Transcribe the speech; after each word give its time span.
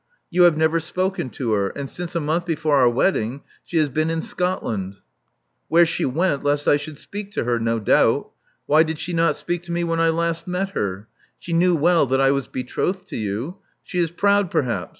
You 0.31 0.45
have 0.45 0.57
never 0.57 0.79
spoken 0.79 1.29
to 1.29 1.51
her; 1.51 1.67
and 1.69 1.87
since 1.87 2.15
a 2.15 2.19
month 2.19 2.47
before 2.47 2.75
our 2.77 2.89
wedding 2.89 3.43
she 3.63 3.77
has 3.77 3.87
been 3.87 4.09
in 4.09 4.23
Scotland." 4.23 4.95
Where 5.67 5.85
she 5.85 6.05
went 6.05 6.43
lest 6.43 6.67
I 6.67 6.75
should 6.77 6.97
speak 6.97 7.31
to 7.33 7.43
her, 7.43 7.59
no 7.59 7.77
doubt. 7.79 8.31
Why 8.65 8.81
did 8.81 8.97
she 8.97 9.13
not 9.13 9.35
speak 9.35 9.61
to 9.65 9.71
me 9.71 9.83
when 9.83 9.99
I 9.99 10.09
last 10.09 10.47
met 10.47 10.71
her? 10.71 11.07
She 11.37 11.53
knew 11.53 11.75
well 11.75 12.07
that 12.07 12.19
I 12.19 12.31
was 12.31 12.47
betrothed 12.47 13.05
to 13.09 13.15
you. 13.15 13.57
She 13.83 13.99
is 13.99 14.09
proud, 14.09 14.49
perhaps. 14.49 14.89